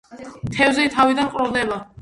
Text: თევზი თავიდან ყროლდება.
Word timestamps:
თევზი 0.55 0.87
თავიდან 0.97 1.31
ყროლდება. 1.37 1.83